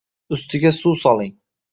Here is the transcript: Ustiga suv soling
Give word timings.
Ustiga 0.35 0.71
suv 0.77 0.93
soling 1.03 1.35